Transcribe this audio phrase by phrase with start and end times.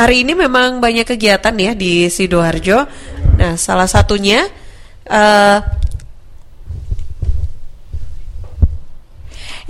[0.00, 2.88] hari ini memang banyak kegiatan ya di Sidoarjo.
[3.36, 4.48] Nah, salah satunya
[5.08, 5.60] uh,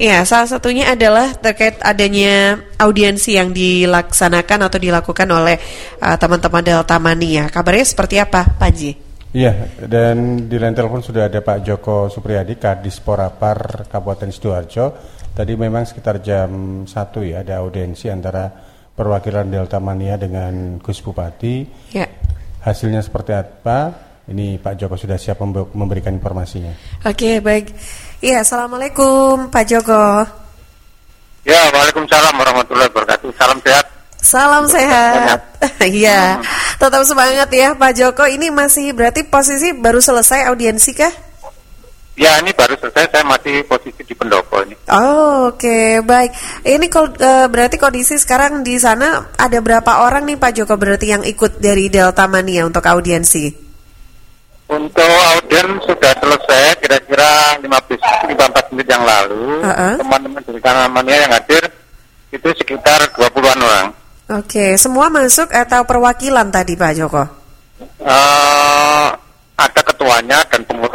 [0.00, 5.60] Ya, salah satunya adalah terkait adanya audiensi yang dilaksanakan atau dilakukan oleh
[6.00, 7.52] uh, teman-teman Delta Mania.
[7.52, 8.96] Kabarnya seperti apa, Panji?
[9.36, 14.86] Iya, dan di line telepon sudah ada Pak Joko Supriyadi, Kadis Porapar Kabupaten Sidoarjo.
[15.36, 16.48] Tadi memang sekitar jam
[16.88, 16.88] 1
[17.28, 18.69] ya ada audiensi antara
[19.00, 21.64] perwakilan Delta Mania dengan Gus Bupati.
[21.96, 22.04] Ya.
[22.60, 23.96] Hasilnya seperti apa?
[24.28, 25.40] Ini Pak Joko sudah siap
[25.72, 27.00] memberikan informasinya.
[27.08, 27.72] Oke, baik.
[28.20, 30.04] Iya, Assalamualaikum Pak Joko.
[31.48, 33.32] Ya, Waalaikumsalam warahmatullahi wabarakatuh.
[33.40, 33.86] Salam sehat.
[34.20, 35.40] Salam sehat.
[35.80, 36.76] Iya, hmm.
[36.76, 38.24] tetap semangat ya Pak Joko.
[38.28, 41.12] Ini masih berarti posisi baru selesai audiensi kah?
[42.20, 43.16] Ya, ini baru selesai.
[43.16, 44.76] Saya masih posisi di pendopo ini.
[44.92, 46.04] Oh, oke, okay.
[46.04, 46.36] baik.
[46.68, 51.24] Ini uh, berarti kondisi sekarang di sana ada berapa orang nih Pak Joko berarti yang
[51.24, 53.48] ikut dari Delta Mania untuk audiensi?
[54.68, 55.00] Untuk
[55.32, 59.64] audien sudah selesai kira-kira 15 15 menit yang lalu.
[59.96, 60.48] Teman-teman uh -uh.
[60.52, 61.64] dari Kanamania yang hadir
[62.36, 63.88] itu sekitar 20-an orang.
[64.44, 67.24] Oke, semua masuk atau perwakilan tadi Pak Joko?
[68.04, 69.08] Uh,
[69.60, 70.89] ada ketuanya dan beberapa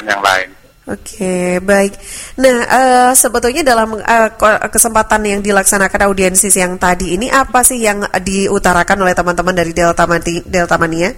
[0.00, 0.48] perwakilan-perwakilan yang lain.
[0.90, 1.92] Oke, baik.
[2.40, 4.30] Nah, uh, sebetulnya dalam uh,
[4.66, 10.08] kesempatan yang dilaksanakan audiensi yang tadi ini apa sih yang diutarakan oleh teman-teman dari Delta,
[10.08, 11.14] Mati, Delta Mania?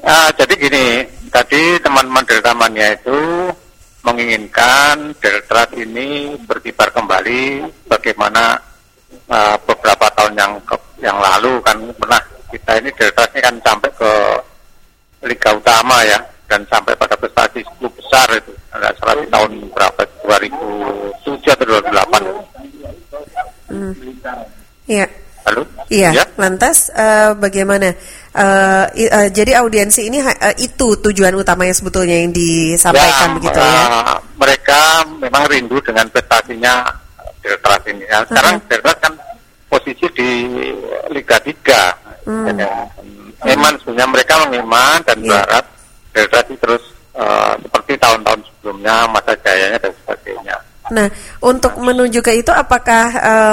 [0.00, 0.86] Uh, jadi gini,
[1.28, 3.18] tadi teman-teman dari tamannya itu
[4.00, 8.56] menginginkan Deltras ini berkibar kembali bagaimana
[9.28, 10.72] uh, beberapa tahun yang ke,
[11.04, 14.12] yang lalu kan pernah kita ini Deltras ini kan sampai ke
[15.28, 16.16] Liga Utama ya
[16.50, 23.70] dan sampai pada prestasi klub besar itu ada salah di tahun berapa 2007 atau 2008
[23.70, 23.92] hmm.
[24.90, 25.06] Iya.
[25.46, 25.62] Halo?
[25.86, 26.10] Iya.
[26.10, 26.24] Ya?
[26.34, 27.94] Lantas uh, bagaimana?
[28.34, 33.86] Uh, uh, jadi audiensi ini uh, itu tujuan utamanya sebetulnya yang disampaikan ya, begitu ya?
[34.34, 34.80] Mereka
[35.22, 36.82] memang rindu dengan prestasinya
[37.40, 38.04] Deltras ini.
[38.10, 38.68] Ya, sekarang uh -huh.
[38.68, 39.14] Deltras kan
[39.70, 40.28] posisi di
[41.14, 42.26] Liga 3.
[42.26, 42.44] Hmm.
[42.50, 42.66] Jadi,
[43.46, 45.40] memang sebenarnya mereka mengiman dan yeah.
[45.40, 45.64] berharap
[46.10, 46.82] Deltras terus
[47.14, 50.56] uh, seperti tahun-tahun sebelumnya masa jayanya dan sebagainya.
[50.90, 51.06] Nah,
[51.38, 53.04] untuk menuju ke itu, apakah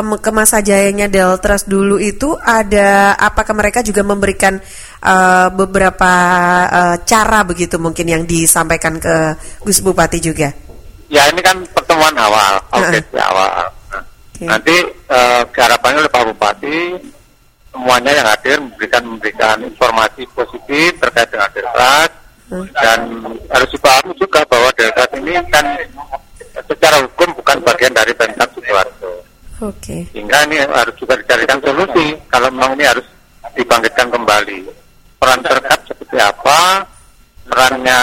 [0.01, 4.57] um, ke masa jayanya Deltras dulu itu ada, apakah mereka juga memberikan
[5.05, 6.11] uh, beberapa
[6.65, 10.49] uh, cara begitu mungkin yang disampaikan ke Gus Bupati juga?
[11.13, 13.69] Ya, ini kan pertemuan awal, oke, okay, awal.
[14.33, 14.47] okay.
[14.49, 14.75] Nanti
[15.07, 16.77] uh, harapannya oleh Pak Bupati
[17.69, 22.09] semuanya yang hadir memberikan memberikan informasi positif terkait dengan Deltras
[22.51, 22.67] hmm.
[22.75, 22.99] dan
[23.51, 25.65] harus dipahami juga bahwa Deltras ini kan
[26.67, 29.11] secara hukum bukan bagian dari Pemkab Sidoarjo.
[29.61, 29.77] Oke.
[29.81, 30.01] Okay.
[30.13, 33.05] Sehingga ini harus juga dicarikan solusi kalau memang ini harus
[33.57, 34.59] dibangkitkan kembali.
[35.17, 36.85] Peran terkait seperti apa,
[37.49, 37.99] perannya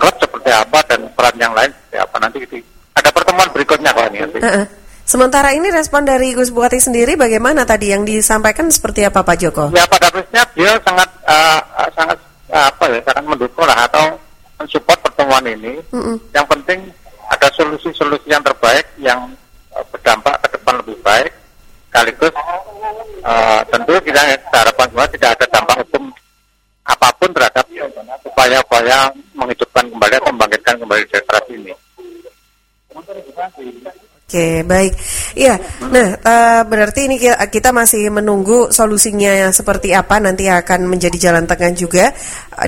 [0.00, 2.16] klub seperti apa, dan peran yang lain seperti apa.
[2.24, 2.56] Nanti itu
[2.96, 4.18] ada pertemuan berikutnya Pak ini.
[4.40, 4.66] Uh -uh.
[5.04, 9.64] Sementara ini respon dari Gus Bupati sendiri bagaimana tadi yang disampaikan seperti apa Pak Joko?
[9.76, 11.60] Ya pada prinsipnya dia sangat uh,
[11.92, 12.16] sangat
[12.52, 14.20] apa ya sangat mendukung lah atau
[14.60, 15.80] mensupport pertemuan ini.
[15.92, 16.16] -uh.
[16.34, 16.80] Yang penting
[17.30, 19.32] ada solusi-solusi yang terbaik yang
[19.72, 21.32] uh, berdampak ke depan lebih baik
[21.88, 22.34] sekaligus
[23.22, 24.18] uh, tentu kita
[24.50, 26.10] harapan semua tidak ada dampak hukum
[26.84, 27.64] apa pun terhadap
[28.26, 31.72] upaya-upaya menghidupkan kembali atau membangkitkan kembali demokrasi ini.
[34.24, 34.92] Oke, baik.
[35.36, 35.60] Iya.
[35.92, 41.76] Nah, uh, berarti ini kita masih menunggu solusinya seperti apa nanti akan menjadi jalan tengah
[41.76, 42.08] juga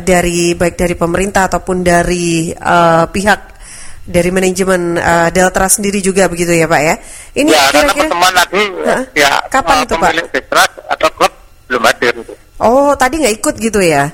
[0.04, 3.56] dari baik dari pemerintah ataupun dari uh, pihak
[4.04, 6.94] dari manajemen uh, Delta sendiri juga begitu ya Pak ya?
[7.40, 10.10] Ini ya, kira-kira pertemuan lagi uh, ya kapan uh, itu Pak?
[10.12, 11.32] Delta atau klub
[11.72, 12.14] belum hadir.
[12.60, 14.12] Oh, tadi nggak ikut gitu ya?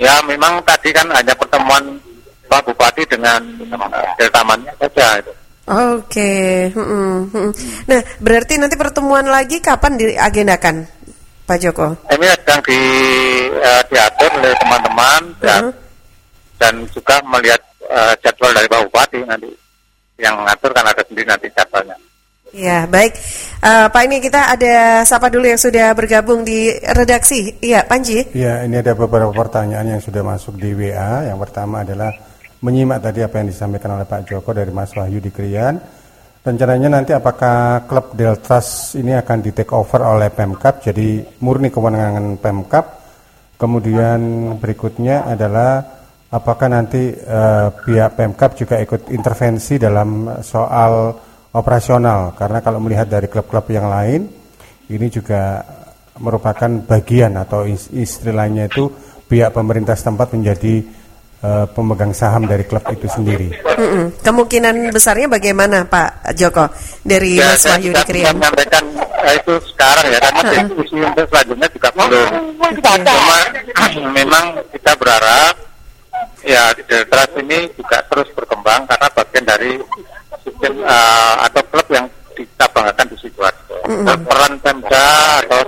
[0.00, 2.00] Ya, memang tadi kan hanya pertemuan
[2.48, 5.32] Pak Bupati dengan uh, Deltamannya saja itu.
[5.62, 6.74] Oke, okay.
[6.74, 7.50] hmm, hmm.
[7.86, 10.82] nah berarti nanti pertemuan lagi kapan diagendakan,
[11.46, 11.86] Pak Joko?
[12.10, 12.80] Ini sedang di
[13.62, 15.70] uh, diatur oleh teman-teman uh -huh.
[16.58, 19.54] dan juga melihat uh, jadwal dari Pak Bupati nanti
[20.18, 21.94] yang mengatur kan ada sendiri nanti jadwalnya.
[22.50, 23.14] Ya baik,
[23.62, 27.54] uh, Pak ini kita ada siapa dulu yang sudah bergabung di redaksi?
[27.62, 28.18] Iya, Panji.
[28.34, 31.30] Iya, ini ada beberapa pertanyaan yang sudah masuk di WA.
[31.30, 32.10] Yang pertama adalah
[32.62, 35.76] menyimak tadi apa yang disampaikan oleh Pak Joko dari Mas Wahyu di Krian.
[36.42, 42.38] Rencananya nanti apakah klub Deltras ini akan di take over oleh Pemkap, jadi murni kewenangan
[42.38, 42.86] Pemkap.
[43.54, 44.18] Kemudian
[44.58, 46.02] berikutnya adalah
[46.34, 51.14] apakah nanti uh, pihak Pemkap juga ikut intervensi dalam soal
[51.52, 54.24] operasional karena kalau melihat dari klub-klub yang lain
[54.88, 55.60] ini juga
[56.18, 58.88] merupakan bagian atau istri lainnya itu
[59.28, 60.80] pihak pemerintah setempat menjadi
[61.42, 63.52] uh, pemegang saham dari klub itu sendiri.
[63.76, 64.22] Mm-mm.
[64.22, 66.70] Kemungkinan besarnya bagaimana Pak Joko
[67.02, 68.38] dari ya, Mas Wahyu di Krian?
[68.38, 70.54] menyampaikan uh, itu sekarang ya karena uh-huh.
[70.66, 72.30] diskusi untuk selanjutnya juga belum.
[72.82, 73.38] Cuma
[74.18, 75.54] memang kita berharap
[76.42, 79.72] ya Deltras ini juga terus berkembang karena bagian dari
[80.42, 83.76] sistem uh, atau klub yang kita banggakan di Sidoarjo.
[83.86, 84.26] Mm-hmm.
[84.26, 85.06] Peran Pemda
[85.44, 85.60] atau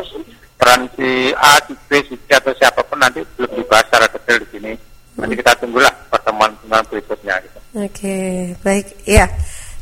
[0.59, 4.38] peran si A, si B, si C atau siapa pun nanti belum dibahas secara detail
[4.41, 4.73] di sini.
[5.25, 7.35] Nanti kita tunggulah pertemuan-pertemuan berikutnya.
[7.41, 7.59] Gitu.
[7.81, 8.87] Oke, okay, baik.
[9.09, 9.26] Iya.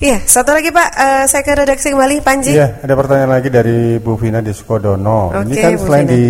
[0.02, 2.54] Iya, satu lagi Pak, uh, saya ke redaksi kembali, Panji.
[2.54, 5.30] Iya, ada pertanyaan lagi dari Bu Vina di Sukodono.
[5.30, 6.14] Okay, Ini kan Bu selain Vina.
[6.14, 6.24] di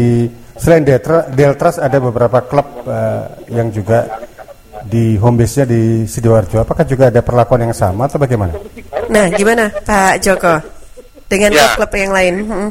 [0.61, 0.83] selain
[1.33, 4.09] Deltras ada beberapa klub uh, yang juga
[4.85, 6.61] di home base-nya di Sidoarjo.
[6.61, 8.57] Apakah juga ada perlakuan yang sama atau bagaimana?
[9.09, 10.57] Nah, gimana Pak Joko
[11.29, 12.35] dengan ya, klub-klub yang lain?
[12.45, 12.71] Hmm.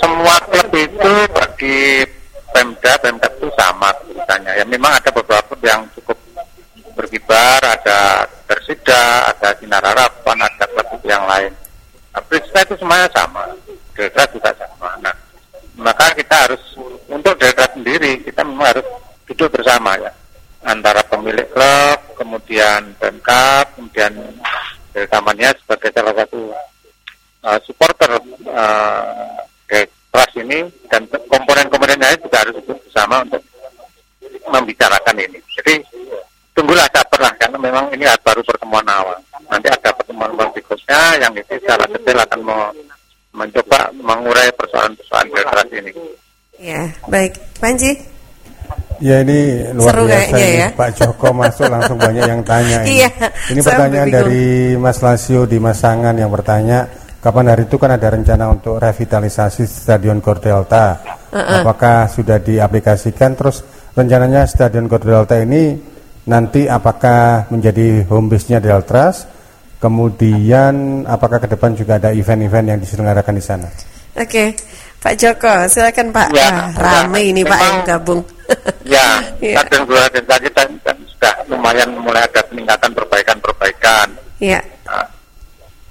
[0.00, 2.04] Semua klub itu bagi
[2.52, 3.88] Pemda, Pemda itu sama
[4.24, 4.52] ceritanya.
[4.56, 6.16] Ya memang ada beberapa yang cukup
[6.96, 11.52] berkibar, ada Persida, ada Sinar Harapan, ada klub yang lain.
[12.16, 13.44] Nah, prinsipnya itu semuanya sama.
[13.92, 14.88] Delta juga sama.
[15.04, 15.14] Nah,
[15.76, 16.62] maka kita harus
[17.06, 18.86] untuk Delta sendiri kita memang harus
[19.28, 20.10] duduk bersama ya
[20.64, 24.16] antara pemilik klub, kemudian Pemkap, kemudian
[24.96, 26.40] Deltamania sebagai salah satu
[27.44, 28.16] uh, supporter
[28.48, 29.36] uh,
[29.68, 33.43] kelas ini dan komponen-komponen lain juga harus bersama untuk
[34.84, 35.38] membicarakan ini.
[35.56, 35.74] Jadi
[36.52, 39.16] tunggulah lah karena memang ini baru pertemuan awal.
[39.48, 42.62] Nanti ada pertemuan berikutnya yang itu secara detail akan mau
[43.34, 45.90] mencoba mengurai persoalan-persoalan keras ini.
[46.60, 47.32] Ya, baik.
[47.58, 47.92] Panji.
[49.02, 50.68] Ya ini luar Seru biasa ini ya.
[50.70, 53.02] Pak Joko masuk langsung banyak yang tanya ini.
[53.02, 53.10] Iya,
[53.50, 54.44] ini pertanyaan dari
[54.78, 56.86] Mas Lasio di Masangan yang bertanya
[57.18, 61.02] kapan hari itu kan ada rencana untuk revitalisasi Stadion Gor Delta.
[61.34, 61.60] Uh -uh.
[61.66, 65.78] Apakah sudah diaplikasikan terus rencananya Stadion Gor Delta ini
[66.26, 69.26] nanti apakah menjadi home base-nya Deltras?
[69.78, 73.68] Kemudian apakah ke depan juga ada event-event yang diselenggarakan di sana?
[74.16, 74.28] Oke.
[74.28, 74.48] Okay.
[75.04, 76.32] Pak Joko, silakan Pak.
[76.32, 78.24] Ya, ah, rame ya, ini Pak yang gabung.
[78.96, 79.60] ya, ya.
[79.68, 84.08] dan dan tadi kan, kan sudah lumayan mulai ada peningkatan perbaikan-perbaikan.
[84.40, 84.64] Ya.
[84.88, 85.04] Nah,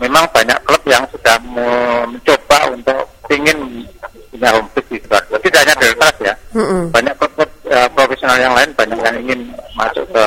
[0.01, 3.85] memang banyak klub yang sudah mencoba untuk ingin
[4.33, 5.35] punya home base di Sidoarjo.
[5.37, 6.33] Tidak hanya Delta ya.
[6.57, 6.83] Mm -mm.
[6.89, 7.32] Banyak klub
[7.73, 9.39] uh, profesional yang lain banyak yang ingin
[9.73, 10.23] masuk ke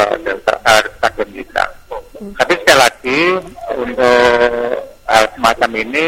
[0.50, 1.64] uh, stadion kita.
[2.18, 2.32] Mm.
[2.34, 3.20] Tapi sekali lagi
[3.78, 4.26] untuk
[5.06, 6.06] hal semacam ini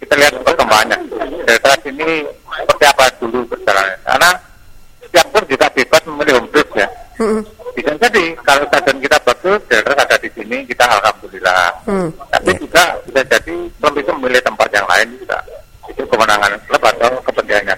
[0.00, 0.98] kita lihat perkembangannya.
[1.44, 3.86] Delta ini seperti apa dulu berjalan.
[4.02, 4.30] Karena
[5.04, 6.88] setiap pun juga bebas memilih home ya.
[7.20, 7.40] Hmm.
[7.76, 11.68] Bisa jadi kalau stadion kita bagus, Delta ada di sini, kita alhamdulillah.
[11.84, 12.08] Hmm.
[12.32, 15.38] Tapi juga bisa jadi belum bisa memilih tempat yang lain juga.
[15.90, 17.76] Itu kemenangan klub atau kepentingannya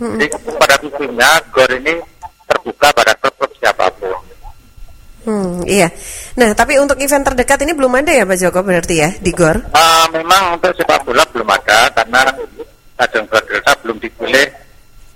[0.00, 0.16] Hmm.
[0.16, 2.00] Jadi pada prinsipnya GOR ini
[2.48, 4.16] terbuka pada klub-klub siapa pun.
[5.28, 5.88] Hmm, iya.
[6.34, 9.56] Nah, tapi untuk event terdekat ini belum ada ya Pak Joko berarti ya di GOR?
[9.70, 12.26] Uh, memang untuk sepak bola belum ada karena
[12.98, 14.46] Stadion GOR Delta belum dipilih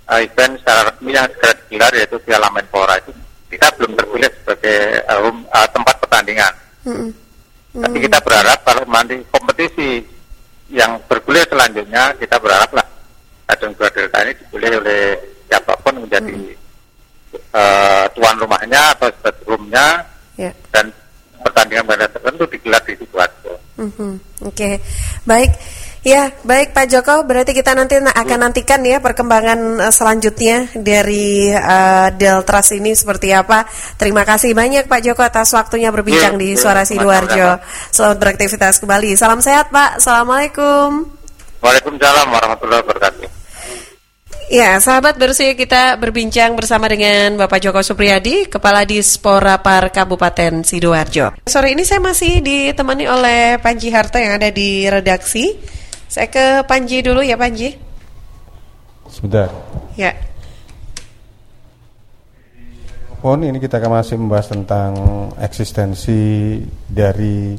[0.07, 3.11] uh, event secara resmi yang segera digelar yaitu Piala Menpora itu
[3.51, 4.79] kita belum terpilih sebagai
[5.11, 6.53] uh, uh, tempat pertandingan.
[6.87, 6.97] Hmm.
[7.75, 7.83] Hmm.
[7.83, 9.99] Tapi kita berharap kalau nanti kompetisi
[10.71, 12.87] yang bergulir selanjutnya kita berharap lah
[13.45, 15.01] Stadion GOR Delta ini dipilih oleh
[15.51, 16.63] siapa pun menjadi hmm
[17.55, 19.09] uh, tuan rumahnya atau
[19.47, 20.03] roomnya
[20.39, 20.53] yeah.
[20.71, 20.91] dan
[21.43, 23.53] pertandingan pada tertentu digelar di Sidoarjo.
[23.75, 24.13] Mm -hmm.
[24.45, 24.73] Oke, okay.
[25.27, 25.51] baik.
[26.05, 32.13] Ya, baik Pak Joko, berarti kita nanti akan nantikan ya perkembangan eh, selanjutnya dari uh,
[32.13, 33.65] Deltras ini seperti apa.
[33.97, 37.57] Terima kasih banyak Pak Joko atas waktunya berbincang yeah, di Suara Sidoarjo.
[37.89, 39.17] Selamat beraktivitas kembali.
[39.17, 39.97] Salam sehat Pak.
[39.97, 41.09] Assalamualaikum.
[41.65, 43.44] Waalaikumsalam warahmatullahi wabarakatuh.
[44.45, 51.33] Ya, sahabat bersih kita berbincang bersama dengan Bapak Joko Supriyadi, Kepala Dispora Par Kabupaten Sidoarjo.
[51.49, 55.57] Sore ini saya masih ditemani oleh Panji Harto yang ada di redaksi.
[56.05, 57.73] Saya ke Panji dulu ya Panji.
[59.09, 59.49] Sebentar.
[59.97, 60.13] Ya.
[63.25, 64.93] Oh ini kita akan masih membahas tentang
[65.41, 67.57] eksistensi dari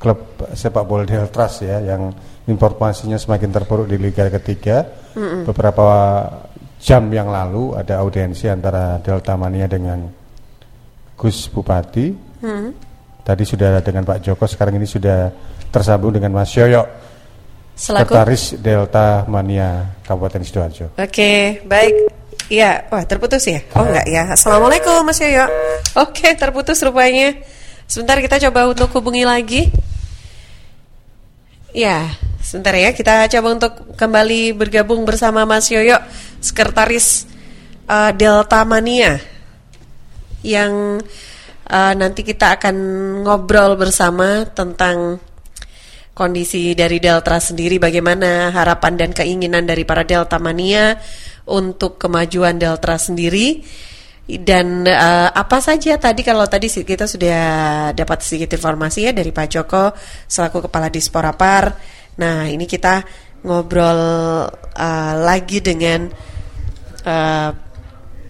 [0.00, 2.08] klub sepak bola Deltras ya yang
[2.48, 5.01] informasinya semakin terpuruk di Liga ketiga.
[5.12, 5.42] Mm-hmm.
[5.48, 5.86] Beberapa
[6.82, 10.08] jam yang lalu ada audiensi antara Delta Mania dengan
[11.14, 12.06] Gus Bupati.
[12.42, 12.70] Mm-hmm.
[13.22, 15.30] Tadi sudah dengan Pak Joko, sekarang ini sudah
[15.70, 16.82] tersambung dengan Mas Yoyo.
[17.72, 20.86] Sekretaris Delta Mania Kabupaten Sidoarjo.
[20.98, 21.94] Oke, baik.
[22.52, 23.64] Iya, wah terputus ya?
[23.72, 24.28] Oh enggak ya.
[24.34, 25.48] Assalamualaikum Mas Yoyo.
[25.96, 27.32] Oke, terputus rupanya.
[27.88, 29.72] Sebentar kita coba untuk hubungi lagi.
[31.72, 32.12] Ya,
[32.44, 32.92] sebentar ya.
[32.92, 35.96] Kita coba untuk kembali bergabung bersama Mas Yoyo,
[36.44, 37.24] sekretaris
[37.88, 39.16] uh, Delta Mania,
[40.44, 41.00] yang
[41.72, 42.76] uh, nanti kita akan
[43.24, 45.16] ngobrol bersama tentang
[46.12, 51.00] kondisi dari Delta sendiri, bagaimana harapan dan keinginan dari para Delta Mania
[51.48, 53.64] untuk kemajuan Delta sendiri
[54.22, 57.42] dan uh, apa saja tadi kalau tadi kita sudah
[57.90, 59.90] dapat sedikit informasi ya dari Pak Joko
[60.30, 61.74] selaku kepala Dispora Par.
[62.22, 63.02] Nah ini kita
[63.42, 64.00] ngobrol
[64.54, 66.06] uh, lagi dengan
[67.02, 67.50] uh,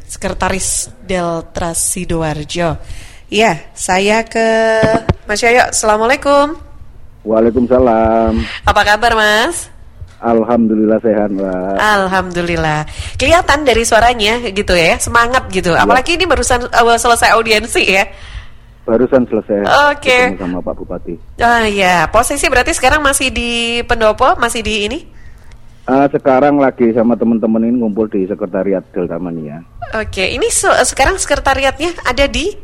[0.09, 2.77] sekretaris Delta Sidoarjo.
[3.33, 4.45] Ya, saya ke
[5.25, 5.73] Mas Yoyo.
[5.73, 6.53] Assalamualaikum.
[7.25, 8.45] Waalaikumsalam.
[8.69, 9.72] Apa kabar Mas?
[10.23, 11.75] Alhamdulillah sehat, Mbak.
[11.83, 12.87] Alhamdulillah.
[13.19, 15.75] Kelihatan dari suaranya gitu ya, semangat gitu.
[15.75, 15.83] Ya.
[15.83, 18.07] Apalagi ini barusan uh, selesai audiensi ya.
[18.87, 19.67] Barusan selesai.
[19.95, 20.07] Oke.
[20.07, 20.23] Okay.
[20.39, 21.15] Sama Pak Bupati.
[21.43, 24.99] Ah ya, posisi berarti sekarang masih di Pendopo, masih di ini?
[25.83, 29.67] Uh, sekarang lagi sama teman-teman ini ngumpul di Sekretariat Delta Mania.
[29.99, 30.29] Oke, okay.
[30.39, 32.55] ini so, sekarang sekretariatnya ada di?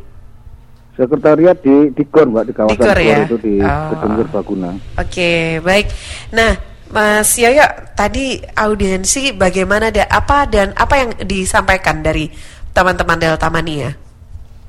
[0.94, 3.18] Sekretariat di di Gor, Mbak, di kawasan di Gor, ya?
[3.26, 3.90] itu di oh.
[3.90, 4.70] Gedung Serbaguna.
[4.70, 5.86] Oke, okay, baik.
[6.30, 12.32] Nah, Mas Yoyo, tadi audiensi bagaimana ada apa dan apa yang disampaikan dari
[12.72, 13.92] teman-teman Delta Mania?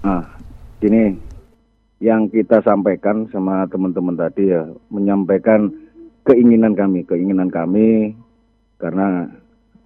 [0.04, 0.28] Nah,
[0.84, 1.16] ini
[2.04, 5.72] yang kita sampaikan sama teman-teman tadi ya, menyampaikan
[6.28, 8.12] keinginan kami, keinginan kami
[8.84, 9.32] karena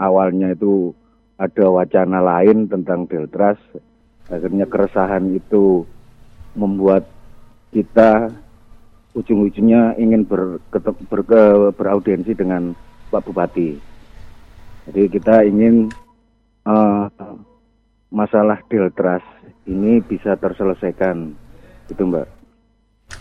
[0.01, 0.89] awalnya itu
[1.37, 3.61] ada wacana lain tentang Deltras,
[4.25, 5.85] akhirnya keresahan itu
[6.57, 7.05] membuat
[7.69, 8.29] kita
[9.13, 11.21] ujung-ujungnya ingin ber, ber,
[11.73, 12.73] beraudiensi dengan
[13.13, 13.77] Pak Bupati.
[14.89, 15.87] Jadi kita ingin
[16.65, 17.07] uh,
[18.09, 19.23] masalah Deltras
[19.69, 21.31] ini bisa terselesaikan,
[21.87, 22.27] itu Mbak.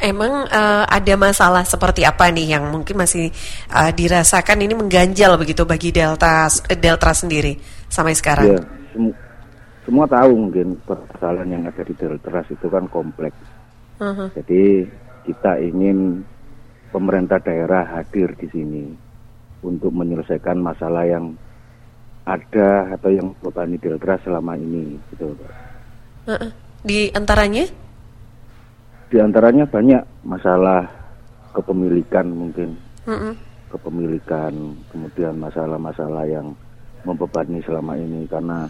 [0.00, 3.28] Emang uh, ada masalah seperti apa nih yang mungkin masih
[3.70, 6.48] uh, dirasakan ini mengganjal begitu bagi Delta
[6.80, 7.54] Delta sendiri
[7.92, 8.56] sampai sekarang?
[8.56, 9.12] Ya, sem
[9.84, 13.36] semua tahu mungkin permasalahan yang ada di Deltras itu kan kompleks.
[14.00, 14.28] Uh -huh.
[14.40, 14.88] Jadi
[15.22, 16.26] kita ingin
[16.90, 18.84] pemerintah daerah hadir di sini
[19.62, 21.34] untuk menyelesaikan masalah yang
[22.22, 25.34] ada atau yang berbani Delta selama ini gitu
[26.82, 27.66] Di antaranya?
[29.10, 30.86] Di antaranya banyak masalah
[31.54, 32.78] kepemilikan mungkin.
[33.06, 33.34] Uh -uh.
[33.72, 34.52] Kepemilikan,
[34.92, 36.54] kemudian masalah-masalah yang
[37.02, 38.68] membebani selama ini karena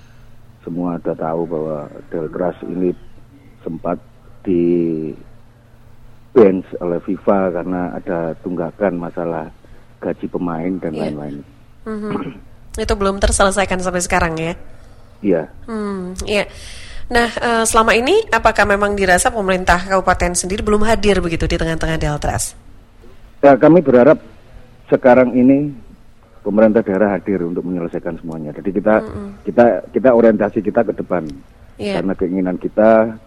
[0.62, 1.78] semua sudah tahu bahwa
[2.08, 2.94] Deltras ini
[3.60, 3.98] sempat
[4.46, 4.62] di
[6.32, 9.52] bench oleh FIFA karena ada tunggakan masalah
[10.00, 11.00] gaji pemain dan iya.
[11.06, 11.36] lain-lain.
[11.38, 11.92] Yeah.
[11.92, 12.80] Mm -hmm.
[12.80, 14.56] Itu belum terselesaikan sampai sekarang ya?
[15.22, 15.42] Iya.
[15.68, 16.48] Hmm, iya.
[17.12, 22.00] Nah, uh, selama ini apakah memang dirasa pemerintah kabupaten sendiri belum hadir begitu di tengah-tengah
[22.00, 22.56] Deltras?
[23.44, 24.16] Ya, kami berharap
[24.88, 25.70] sekarang ini
[26.40, 28.56] pemerintah daerah hadir untuk menyelesaikan semuanya.
[28.56, 29.28] Jadi kita mm -hmm.
[29.46, 31.28] kita kita orientasi kita ke depan.
[31.76, 32.00] Yeah.
[32.00, 33.20] Karena keinginan kita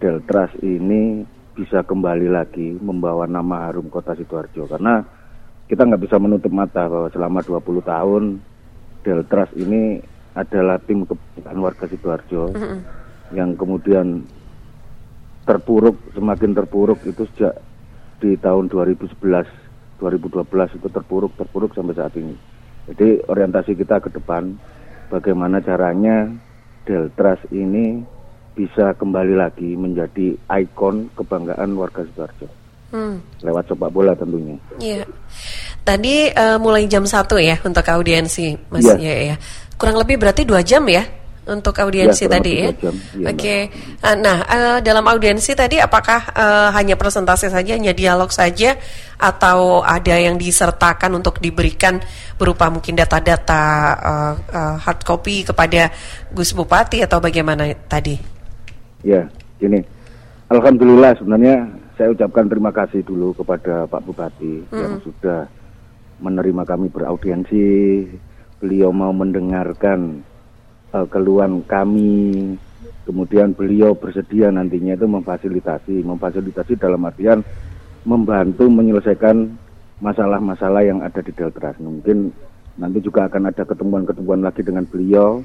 [0.00, 1.22] Deltras ini
[1.54, 5.02] bisa kembali lagi membawa nama harum kota Sidoarjo karena
[5.66, 8.22] kita nggak bisa menutup mata bahwa selama 20 tahun
[9.00, 10.02] Deltras ini
[10.34, 12.78] adalah tim kebanggaan warga Sidoarjo mm -hmm.
[13.34, 14.22] yang kemudian
[15.46, 17.58] terpuruk semakin terpuruk itu sejak
[18.22, 19.10] di tahun 2011
[19.98, 22.34] 2012 itu terpuruk terpuruk sampai saat ini
[22.86, 24.54] jadi orientasi kita ke depan
[25.10, 26.30] bagaimana caranya
[26.86, 28.02] Deltras ini
[28.60, 32.48] bisa kembali lagi menjadi ikon kebanggaan warga Sidoarjo.
[32.92, 33.22] Hmm.
[33.40, 34.58] Lewat sepak bola tentunya.
[34.76, 35.08] Iya.
[35.80, 39.00] Tadi uh, mulai jam satu ya untuk audiensi, Mas ya.
[39.00, 39.36] ya, ya.
[39.80, 41.00] Kurang lebih berarti dua jam ya
[41.48, 42.68] untuk audiensi ya, tadi ya.
[42.68, 42.70] ya
[43.32, 43.34] Oke.
[43.34, 43.60] Okay.
[44.04, 48.76] Uh, nah, uh, dalam audiensi tadi apakah uh, hanya presentasi saja, hanya dialog saja,
[49.16, 51.96] atau ada yang disertakan untuk diberikan
[52.36, 53.62] berupa mungkin data-data
[53.96, 55.88] uh, uh, hard copy kepada
[56.28, 58.29] Gus Bupati atau bagaimana tadi?
[59.00, 59.80] Ya, gini.
[60.50, 64.76] Alhamdulillah sebenarnya saya ucapkan terima kasih dulu kepada Pak Bupati mm.
[64.76, 65.46] yang sudah
[66.20, 67.68] menerima kami beraudiensi.
[68.60, 70.20] Beliau mau mendengarkan
[70.92, 72.56] uh, keluhan kami.
[73.08, 77.40] Kemudian beliau bersedia nantinya itu memfasilitasi, memfasilitasi dalam artian
[78.04, 79.56] membantu menyelesaikan
[80.00, 81.76] masalah-masalah yang ada di Deltras.
[81.80, 82.32] Mungkin
[82.76, 85.40] nanti juga akan ada ketemuan-ketemuan lagi dengan beliau.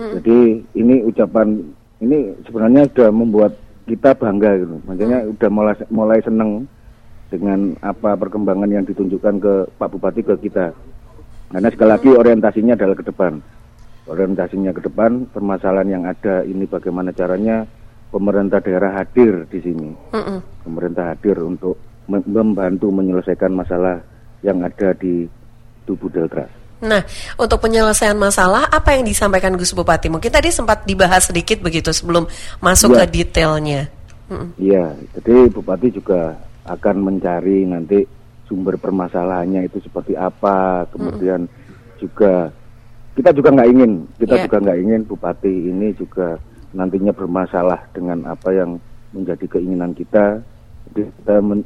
[0.00, 0.12] Mm.
[0.20, 0.38] Jadi
[0.78, 3.52] ini ucapan ini sebenarnya sudah membuat
[3.84, 4.76] kita bangga gitu.
[4.88, 5.32] Makanya hmm.
[5.36, 6.64] udah mulai mulai seneng
[7.28, 10.72] dengan apa perkembangan yang ditunjukkan ke Pak Bupati ke kita.
[11.52, 12.20] Karena sekali lagi hmm.
[12.20, 13.32] orientasinya adalah ke depan.
[14.04, 17.64] Orientasinya ke depan, permasalahan yang ada ini bagaimana caranya
[18.12, 19.90] pemerintah daerah hadir di sini.
[20.12, 20.44] Hmm.
[20.64, 24.04] Pemerintah hadir untuk membantu menyelesaikan masalah
[24.44, 25.24] yang ada di
[25.88, 26.63] tubuh Deltras.
[26.82, 27.02] Nah,
[27.38, 30.10] untuk penyelesaian masalah apa yang disampaikan Gus Bupati?
[30.10, 32.26] Mungkin tadi sempat dibahas sedikit begitu sebelum
[32.58, 33.06] masuk ya.
[33.06, 33.88] ke detailnya.
[34.58, 38.02] Iya, jadi Bupati juga akan mencari nanti
[38.48, 42.00] sumber permasalahannya itu seperti apa, kemudian mm.
[42.00, 42.48] juga
[43.14, 44.44] kita juga nggak ingin, kita yeah.
[44.48, 46.40] juga nggak ingin Bupati ini juga
[46.74, 48.76] nantinya bermasalah dengan apa yang
[49.14, 50.42] menjadi keinginan kita.
[50.90, 51.62] Jadi kita men,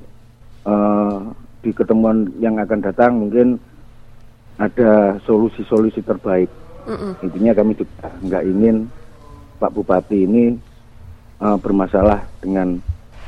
[0.68, 1.32] uh,
[1.64, 3.56] di ketemuan yang akan datang mungkin
[4.58, 6.50] ada solusi-solusi terbaik.
[6.84, 7.14] Mm-mm.
[7.22, 8.76] Intinya kami juga nggak ingin
[9.58, 10.54] Pak Bupati ini
[11.38, 12.78] uh, bermasalah dengan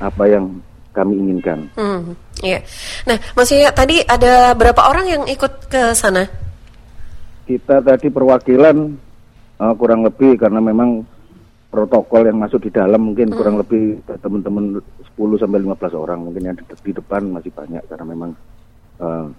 [0.02, 0.58] apa yang
[0.90, 1.70] kami inginkan.
[1.78, 2.60] Mm, yeah.
[3.06, 6.26] Nah, maksudnya tadi ada berapa orang yang ikut ke sana?
[7.46, 8.76] Kita tadi perwakilan
[9.62, 11.06] uh, kurang lebih karena memang
[11.70, 13.36] protokol yang masuk di dalam mungkin hmm.
[13.38, 14.82] kurang lebih teman-teman
[15.14, 18.30] 10 sampai 15 orang mungkin yang di, di depan masih banyak karena memang
[18.98, 19.30] uh,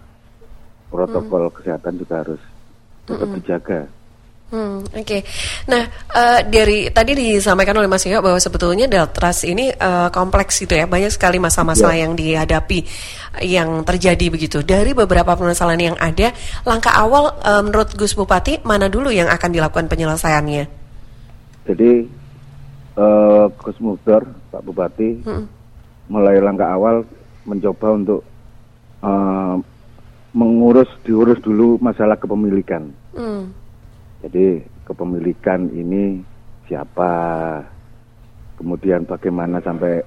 [0.91, 1.55] protokol hmm.
[1.55, 2.41] kesehatan juga harus
[3.07, 3.38] tetap hmm.
[3.39, 3.79] dijaga.
[4.51, 5.21] Hmm, Oke, okay.
[5.63, 10.75] nah uh, dari tadi disampaikan oleh Mas Yoyo bahwa sebetulnya Deltras ini uh, kompleks gitu
[10.75, 12.03] ya, banyak sekali masalah-masalah yeah.
[12.03, 12.79] yang dihadapi,
[13.48, 14.60] yang terjadi begitu.
[14.60, 16.36] Dari beberapa permasalahan yang ada,
[16.67, 20.63] langkah awal uh, menurut Gus Bupati mana dulu yang akan dilakukan penyelesaiannya?
[21.71, 21.91] Jadi
[23.00, 25.45] uh, Gus Muhtar, Pak Bupati, hmm.
[26.12, 27.07] mulai langkah awal
[27.48, 28.19] mencoba untuk
[29.00, 29.55] uh,
[30.31, 32.91] mengurus diurus dulu masalah kepemilikan.
[33.15, 33.51] Hmm.
[34.21, 36.21] Jadi kepemilikan ini
[36.69, 37.11] siapa,
[38.55, 40.00] kemudian bagaimana sampai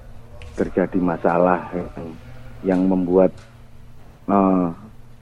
[0.55, 1.69] terjadi masalah
[2.63, 3.35] yang, membuat
[4.31, 4.71] uh,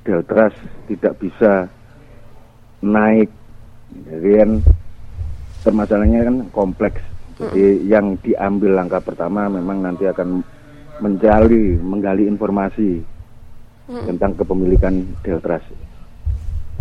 [0.05, 0.53] Deltras
[0.87, 1.67] tidak bisa
[2.85, 3.33] naik.
[3.93, 4.51] Jadi kan
[5.65, 7.03] permasalahannya kan kompleks
[7.43, 10.45] jadi yang diambil langkah pertama memang nanti akan
[11.03, 13.03] mencari, menggali informasi
[13.93, 14.07] hmm.
[14.09, 15.65] tentang kepemilikan Deltras.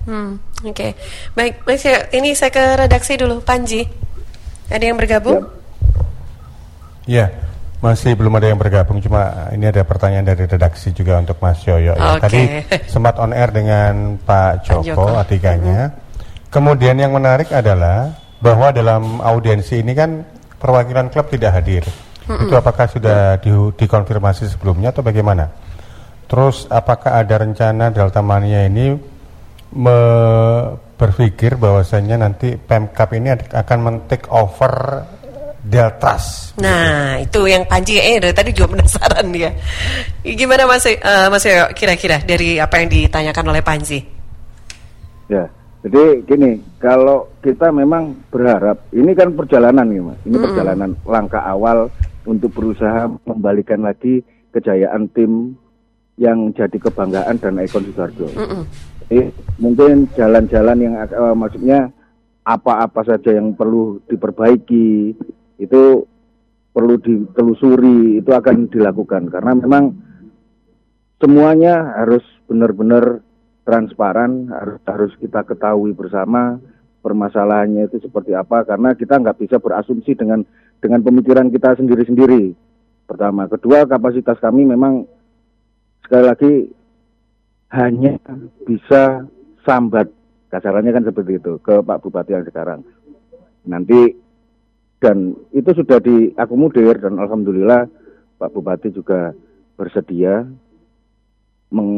[0.01, 0.91] Hmm, Oke, okay.
[1.37, 2.09] baik, baik.
[2.09, 3.85] Ini saya ke redaksi dulu, Panji.
[4.71, 5.45] Ada yang bergabung?
[7.05, 7.27] Ya.
[7.29, 7.51] ya,
[7.83, 8.97] masih belum ada yang bergabung.
[9.03, 11.93] Cuma ini ada pertanyaan dari redaksi juga untuk Mas Yoyo.
[11.93, 12.17] Ya.
[12.17, 12.23] Okay.
[12.23, 12.41] Tadi
[12.89, 15.05] sempat on air dengan Pak Joko, Joko.
[15.21, 15.91] atikanya.
[15.91, 15.97] Hmm.
[16.49, 20.25] Kemudian yang menarik adalah bahwa dalam audiensi ini kan
[20.57, 21.83] perwakilan klub tidak hadir.
[22.25, 22.49] Mm-mm.
[22.49, 25.49] Itu apakah sudah di, dikonfirmasi sebelumnya atau bagaimana?
[26.31, 28.95] Terus apakah ada rencana Delta Mania ini
[29.75, 29.99] me
[30.95, 35.03] berpikir bahwasanya nanti Pemkap ini akan men-take over
[35.59, 36.55] Deltras.
[36.57, 37.43] Nah, gitu.
[37.43, 39.51] itu yang Panji eh dari tadi juga penasaran dia.
[40.23, 41.43] Gimana Mas uh, Mas
[41.75, 43.99] kira-kira dari apa yang ditanyakan oleh Panji?
[45.27, 45.51] Ya.
[45.81, 50.43] Jadi gini, kalau kita memang berharap, ini kan perjalanan nih mas, ini mm.
[50.45, 51.89] perjalanan langkah awal
[52.21, 54.21] untuk berusaha membalikan lagi
[54.53, 55.57] kejayaan tim
[56.21, 58.29] yang jadi kebanggaan dan ikon Sidoarjo.
[58.37, 58.63] Mm -mm.
[59.09, 59.19] Jadi
[59.57, 61.89] mungkin jalan-jalan yang uh, maksudnya
[62.45, 65.17] apa-apa saja yang perlu diperbaiki
[65.57, 65.81] itu
[66.71, 69.97] perlu ditelusuri, itu akan dilakukan karena memang
[71.19, 73.21] semuanya harus benar-benar
[73.61, 76.57] transparan harus harus kita ketahui bersama
[77.05, 80.41] permasalahannya itu seperti apa karena kita nggak bisa berasumsi dengan
[80.81, 82.57] dengan pemikiran kita sendiri-sendiri
[83.05, 85.05] pertama kedua kapasitas kami memang
[86.05, 86.53] sekali lagi
[87.71, 88.19] hanya
[88.67, 89.25] bisa
[89.63, 90.11] sambat
[90.51, 92.83] kasarannya kan seperti itu ke Pak Bupati yang sekarang
[93.63, 94.15] nanti
[95.01, 97.89] dan itu sudah diakomodir dan alhamdulillah
[98.37, 99.33] Pak Bupati juga
[99.73, 100.45] bersedia
[101.71, 101.91] meng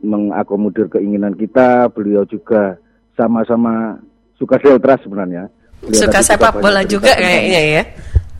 [0.00, 1.90] mengakomodir keinginan kita.
[1.92, 2.78] Beliau juga
[3.18, 4.00] sama-sama
[4.38, 5.52] suka deltras sebenarnya.
[5.82, 7.82] Beliau suka sepak bola juga kayaknya ya.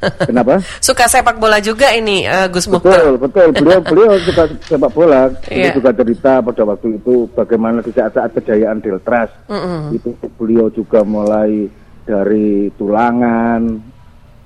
[0.01, 0.61] Kenapa?
[0.87, 3.17] Suka sepak bola juga ini uh, Gus Mukhtar.
[3.17, 3.49] Betul, betul.
[3.57, 5.33] Beliau beliau suka sepak bola.
[5.49, 5.75] Beliau yeah.
[5.75, 9.33] juga cerita pada waktu itu bagaimana di saat-saat kejayaan Deltras.
[9.49, 9.81] Mm -hmm.
[9.97, 11.69] Itu beliau juga mulai
[12.07, 13.83] dari tulangan,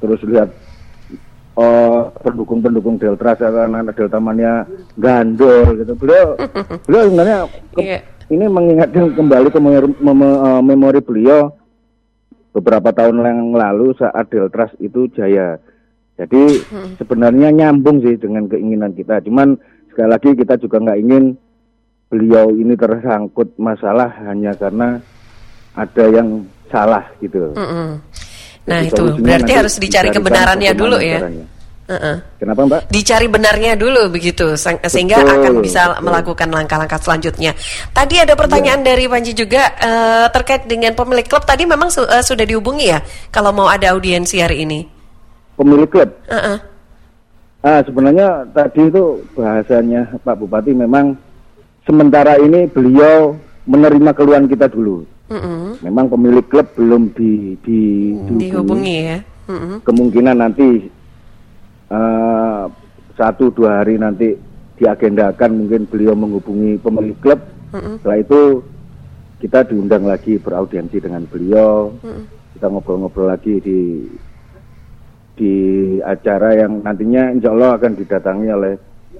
[0.00, 0.48] terus lihat
[1.60, 4.64] oh pendukung-pendukung Delta anak-anak Delta Mania
[4.96, 5.92] gandol gitu.
[5.98, 6.38] Beliau
[6.88, 7.38] beliau sebenarnya
[7.76, 8.00] ke, yeah.
[8.32, 10.20] ini mengingatkan kembali ke memori, mem,
[10.64, 11.52] memori beliau
[12.50, 15.58] beberapa tahun yang lalu saat Deltras itu jaya.
[16.20, 17.00] Jadi hmm.
[17.00, 19.24] sebenarnya nyambung sih dengan keinginan kita.
[19.24, 19.56] Cuman
[19.88, 21.24] sekali lagi kita juga nggak ingin
[22.10, 24.98] beliau ini tersangkut masalah hanya karena
[25.78, 27.54] ada yang salah gitu.
[27.54, 27.88] Mm -mm.
[28.66, 31.22] Nah itu berarti harus dicari kebenarannya dulu ya.
[31.90, 32.16] Uh-uh.
[32.38, 32.80] Kenapa Mbak?
[32.94, 34.54] Dicari benarnya dulu begitu
[34.86, 36.06] sehingga betul, akan bisa betul.
[36.06, 37.50] melakukan langkah-langkah selanjutnya.
[37.90, 38.94] Tadi ada pertanyaan ya.
[38.94, 43.02] dari Panji juga uh, terkait dengan pemilik klub tadi memang su- uh, sudah dihubungi ya
[43.34, 44.86] kalau mau ada audiensi hari ini.
[45.58, 46.14] Pemilik klub?
[46.30, 46.58] Uh-uh.
[47.60, 51.12] Ah, sebenarnya tadi itu bahasanya Pak Bupati memang
[51.84, 53.36] sementara ini beliau
[53.68, 55.04] menerima keluhan kita dulu.
[55.28, 55.84] Mm-hmm.
[55.84, 57.80] Memang pemilik klub belum di, di
[58.40, 59.18] dihubungi ya.
[59.50, 59.74] Mm-hmm.
[59.84, 60.88] Kemungkinan nanti
[61.90, 62.64] uh,
[63.18, 64.38] satu dua hari nanti
[64.80, 67.40] diagendakan mungkin beliau menghubungi pemilik klub.
[67.76, 67.94] Mm-hmm.
[68.00, 68.40] Setelah itu
[69.40, 71.92] kita diundang lagi beraudiensi dengan beliau.
[72.00, 72.24] Mm-hmm.
[72.56, 74.08] Kita ngobrol-ngobrol lagi di
[75.36, 75.54] di
[76.04, 78.74] acara yang nantinya insya Allah akan didatangi oleh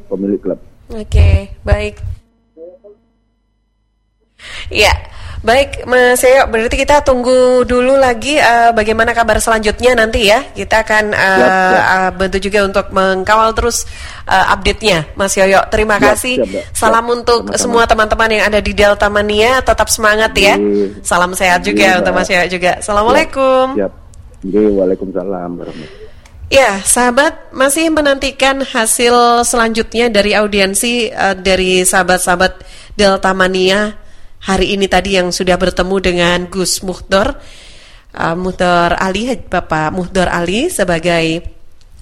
[0.09, 0.61] pemilik klub.
[0.91, 1.97] Oke, okay, baik.
[4.73, 4.91] Ya,
[5.41, 10.45] baik Mas Yoyo, berarti kita tunggu dulu lagi uh, bagaimana kabar selanjutnya nanti ya.
[10.53, 11.85] Kita akan uh, siap, siap.
[11.89, 13.89] Uh, bantu juga untuk mengkawal terus
[14.29, 15.65] uh, update-nya, Mas Yoyo.
[15.73, 16.35] Terima siap, kasih.
[16.45, 17.17] Siap, Salam siap.
[17.17, 17.63] untuk Teman-teman.
[17.65, 20.61] semua teman-teman yang ada di Delta Mania, tetap semangat ya.
[21.01, 22.77] Salam sehat juga untuk Mas Yoyo juga.
[22.79, 23.81] Assalamualaikum.
[23.81, 23.93] Siap.
[24.45, 24.73] Siap.
[24.77, 26.09] Waalaikumsalam warahmatullahi
[26.51, 32.67] Ya, sahabat masih menantikan hasil selanjutnya dari audiensi uh, dari sahabat-sahabat
[32.99, 33.95] Delta Mania
[34.41, 37.37] hari ini tadi yang sudah bertemu dengan Gus Muhdor,
[38.17, 41.45] uh, Ali, Bapak Muhdor Ali sebagai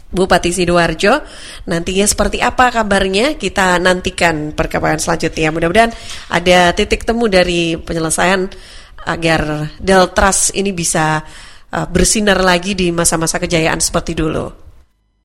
[0.09, 1.21] Bupati Sidoarjo.
[1.69, 3.37] Nantinya seperti apa kabarnya?
[3.37, 5.53] Kita nantikan perkembangan selanjutnya.
[5.53, 5.93] Mudah-mudahan
[6.33, 8.49] ada titik temu dari penyelesaian
[9.05, 11.21] agar Deltras ini bisa
[11.75, 14.68] uh, bersinar lagi di masa-masa kejayaan seperti dulu.